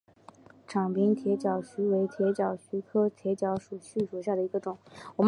[0.67, 4.75] 长柄铁角蕨为铁角蕨科铁角蕨属下的一个种。